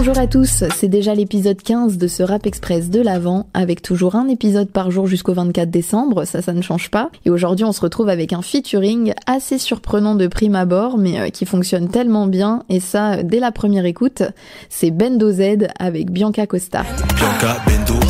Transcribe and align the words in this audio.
Bonjour 0.00 0.18
à 0.18 0.26
tous, 0.26 0.64
c'est 0.74 0.88
déjà 0.88 1.14
l'épisode 1.14 1.60
15 1.60 1.98
de 1.98 2.06
ce 2.08 2.22
Rap 2.22 2.46
Express 2.46 2.88
de 2.88 3.02
l'Avent, 3.02 3.48
avec 3.52 3.82
toujours 3.82 4.16
un 4.16 4.28
épisode 4.28 4.70
par 4.70 4.90
jour 4.90 5.06
jusqu'au 5.06 5.34
24 5.34 5.70
décembre, 5.70 6.24
ça 6.24 6.40
ça 6.40 6.54
ne 6.54 6.62
change 6.62 6.90
pas. 6.90 7.10
Et 7.26 7.30
aujourd'hui 7.30 7.66
on 7.66 7.72
se 7.72 7.82
retrouve 7.82 8.08
avec 8.08 8.32
un 8.32 8.40
featuring 8.40 9.12
assez 9.26 9.58
surprenant 9.58 10.14
de 10.14 10.26
prime 10.26 10.54
abord, 10.54 10.96
mais 10.96 11.20
euh, 11.20 11.28
qui 11.28 11.44
fonctionne 11.44 11.90
tellement 11.90 12.26
bien, 12.26 12.62
et 12.70 12.80
ça 12.80 13.22
dès 13.22 13.40
la 13.40 13.52
première 13.52 13.84
écoute, 13.84 14.22
c'est 14.70 14.90
Bendo 14.90 15.30
Z 15.32 15.68
avec 15.78 16.10
Bianca 16.10 16.46
Costa. 16.46 16.82
Bianca, 17.18 17.58
Bendo, 17.66 18.00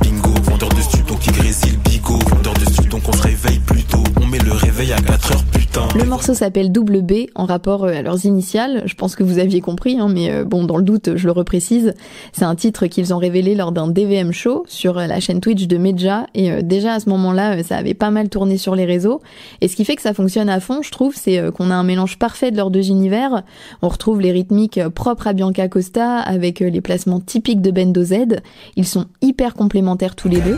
bingo, 0.00 0.30
vendeur 0.44 0.68
de 0.68 0.80
Le 6.02 6.08
morceau 6.08 6.34
s'appelle 6.34 6.72
Double 6.72 7.00
B 7.02 7.12
en 7.36 7.44
rapport 7.44 7.84
euh, 7.84 7.94
à 7.94 8.02
leurs 8.02 8.24
initiales, 8.24 8.82
je 8.86 8.94
pense 8.94 9.14
que 9.14 9.22
vous 9.22 9.38
aviez 9.38 9.60
compris, 9.60 9.98
hein, 10.00 10.08
mais 10.12 10.30
euh, 10.30 10.44
bon 10.44 10.64
dans 10.64 10.76
le 10.76 10.82
doute 10.82 11.10
je 11.14 11.26
le 11.26 11.32
reprécise, 11.32 11.94
c'est 12.32 12.44
un 12.44 12.56
titre 12.56 12.86
qu'ils 12.86 13.14
ont 13.14 13.18
révélé 13.18 13.54
lors 13.54 13.70
d'un 13.70 13.86
DVM 13.86 14.32
show 14.32 14.64
sur 14.66 14.94
la 14.94 15.20
chaîne 15.20 15.40
Twitch 15.40 15.68
de 15.68 15.76
Medja. 15.78 16.26
Et 16.34 16.50
euh, 16.50 16.60
déjà 16.60 16.94
à 16.94 17.00
ce 17.00 17.08
moment-là 17.08 17.58
euh, 17.58 17.62
ça 17.62 17.76
avait 17.76 17.94
pas 17.94 18.10
mal 18.10 18.28
tourné 18.28 18.58
sur 18.58 18.74
les 18.74 18.84
réseaux. 18.84 19.20
Et 19.60 19.68
ce 19.68 19.76
qui 19.76 19.84
fait 19.84 19.94
que 19.94 20.02
ça 20.02 20.12
fonctionne 20.12 20.48
à 20.48 20.58
fond 20.58 20.82
je 20.82 20.90
trouve 20.90 21.14
c'est 21.14 21.38
euh, 21.38 21.52
qu'on 21.52 21.70
a 21.70 21.74
un 21.74 21.84
mélange 21.84 22.18
parfait 22.18 22.50
de 22.50 22.56
leurs 22.56 22.72
deux 22.72 22.88
univers, 22.88 23.44
on 23.80 23.88
retrouve 23.88 24.20
les 24.20 24.32
rythmiques 24.32 24.80
propres 24.88 25.28
à 25.28 25.32
Bianca 25.34 25.68
Costa 25.68 26.18
avec 26.18 26.58
les 26.60 26.80
placements 26.80 27.20
typiques 27.20 27.62
de 27.62 27.70
Bendo 27.70 28.02
Z, 28.02 28.40
ils 28.74 28.86
sont 28.86 29.06
hyper 29.20 29.54
complémentaires 29.54 30.16
tous 30.16 30.28
les 30.28 30.40
deux. 30.40 30.56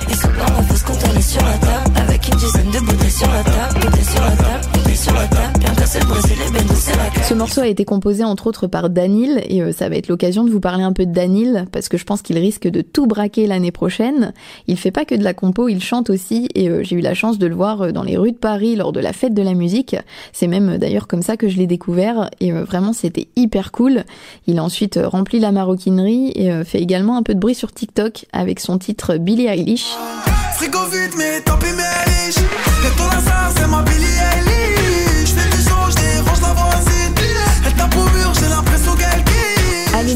Ce 7.22 7.34
morceau 7.34 7.62
a 7.62 7.66
été 7.66 7.84
composé 7.84 8.24
entre 8.24 8.46
autres 8.46 8.66
par 8.66 8.90
Danil 8.90 9.42
et 9.48 9.62
euh, 9.62 9.72
ça 9.72 9.88
va 9.88 9.96
être 9.96 10.08
l'occasion 10.08 10.44
de 10.44 10.50
vous 10.50 10.60
parler 10.60 10.84
un 10.84 10.92
peu 10.92 11.06
de 11.06 11.12
Danil 11.12 11.66
parce 11.72 11.88
que 11.88 11.96
je 11.96 12.04
pense 12.04 12.22
qu'il 12.22 12.38
risque 12.38 12.68
de 12.68 12.82
tout 12.82 13.06
braquer 13.06 13.46
l'année 13.46 13.70
prochaine. 13.70 14.32
Il 14.66 14.76
fait 14.76 14.90
pas 14.90 15.04
que 15.04 15.14
de 15.14 15.24
la 15.24 15.34
compo, 15.34 15.68
il 15.68 15.82
chante 15.82 16.10
aussi 16.10 16.48
et 16.54 16.68
euh, 16.68 16.82
j'ai 16.82 16.96
eu 16.96 17.00
la 17.00 17.14
chance 17.14 17.38
de 17.38 17.46
le 17.46 17.54
voir 17.54 17.82
euh, 17.82 17.92
dans 17.92 18.02
les 18.02 18.16
rues 18.16 18.32
de 18.32 18.36
Paris 18.36 18.76
lors 18.76 18.92
de 18.92 19.00
la 19.00 19.12
fête 19.12 19.34
de 19.34 19.42
la 19.42 19.54
musique. 19.54 19.96
C'est 20.32 20.46
même 20.46 20.78
d'ailleurs 20.78 21.06
comme 21.06 21.22
ça 21.22 21.36
que 21.36 21.48
je 21.48 21.56
l'ai 21.56 21.66
découvert 21.66 22.28
et 22.40 22.52
vraiment 22.52 22.92
c'était 22.92 23.28
hyper 23.36 23.72
cool. 23.72 24.04
Il 24.46 24.58
a 24.58 24.64
ensuite 24.64 24.98
rempli 25.02 25.40
la 25.40 25.52
maroquinerie 25.52 26.32
et 26.34 26.64
fait 26.64 26.80
également 26.80 27.16
un 27.16 27.22
peu 27.22 27.34
de 27.34 27.40
bruit 27.40 27.54
sur 27.54 27.72
TikTok 27.72 28.26
avec 28.32 28.60
son 28.60 28.78
titre 28.78 29.16
Billie 29.16 29.46
Eilish. 29.46 29.86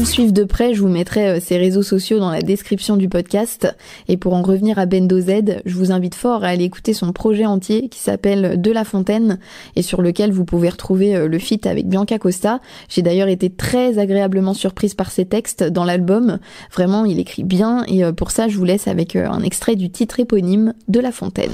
Suivre 0.09 0.33
de 0.33 0.43
près, 0.43 0.73
je 0.73 0.81
vous 0.81 0.87
mettrai 0.87 1.27
euh, 1.27 1.39
ses 1.39 1.57
réseaux 1.57 1.83
sociaux 1.83 2.17
dans 2.17 2.31
la 2.31 2.41
description 2.41 2.97
du 2.97 3.07
podcast. 3.09 3.75
Et 4.07 4.17
pour 4.17 4.33
en 4.33 4.41
revenir 4.41 4.79
à 4.79 4.87
Bendo 4.87 5.19
Z, 5.19 5.61
je 5.65 5.75
vous 5.75 5.91
invite 5.91 6.15
fort 6.15 6.43
à 6.43 6.47
aller 6.47 6.63
écouter 6.63 6.93
son 6.93 7.13
projet 7.13 7.45
entier 7.45 7.89
qui 7.89 7.99
s'appelle 7.99 8.59
De 8.59 8.71
la 8.71 8.83
Fontaine 8.85 9.37
et 9.75 9.83
sur 9.83 10.01
lequel 10.01 10.31
vous 10.31 10.45
pouvez 10.45 10.69
retrouver 10.69 11.15
euh, 11.15 11.27
le 11.27 11.37
feat 11.37 11.67
avec 11.67 11.87
Bianca 11.87 12.17
Costa. 12.17 12.59
J'ai 12.89 13.03
d'ailleurs 13.03 13.27
été 13.27 13.51
très 13.51 13.99
agréablement 13.99 14.55
surprise 14.55 14.95
par 14.95 15.11
ses 15.11 15.25
textes 15.25 15.63
dans 15.63 15.85
l'album. 15.85 16.39
Vraiment, 16.73 17.05
il 17.05 17.19
écrit 17.19 17.43
bien 17.43 17.83
et 17.87 18.03
euh, 18.03 18.11
pour 18.11 18.31
ça, 18.31 18.47
je 18.47 18.57
vous 18.57 18.65
laisse 18.65 18.87
avec 18.87 19.15
euh, 19.15 19.29
un 19.29 19.43
extrait 19.43 19.75
du 19.75 19.91
titre 19.91 20.19
éponyme 20.19 20.73
De 20.87 20.99
la 20.99 21.11
Fontaine. 21.11 21.51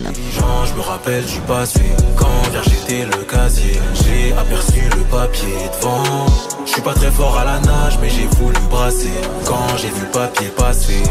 Je 6.76 6.82
suis 6.82 6.90
pas 6.90 6.94
très 6.94 7.12
fort 7.12 7.38
à 7.38 7.46
la 7.46 7.58
nage, 7.62 7.98
mais 8.02 8.10
j'ai 8.10 8.28
voulu 8.38 8.58
brasser. 8.70 9.08
Quand 9.46 9.78
j'ai 9.78 9.88
vu 9.88 10.02
le 10.02 10.12
papier 10.12 10.48
passer, 10.58 11.04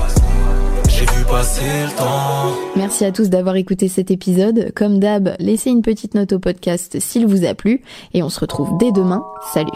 j'ai 0.89 1.07
vu 1.07 1.25
passer 1.25 1.63
le 1.63 1.97
temps. 1.97 2.53
Merci 2.77 3.07
à 3.07 3.13
tous 3.13 3.31
d'avoir 3.31 3.57
écouté 3.57 3.89
cet 3.89 4.11
épisode. 4.11 4.73
Comme 4.75 4.99
d'hab, 4.99 5.35
laissez 5.39 5.71
une 5.71 5.81
petite 5.81 6.15
note 6.15 6.35
au 6.35 6.39
podcast 6.39 7.01
s'il 7.01 7.27
vous 7.27 7.47
a 7.47 7.55
plu 7.55 7.81
et 8.13 8.23
on 8.23 8.29
se 8.29 8.41
retrouve 8.41 8.77
dès 8.79 8.93
demain. 8.93 9.25
Salut 9.55 9.71